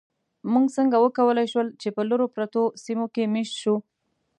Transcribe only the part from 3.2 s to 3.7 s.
مېشت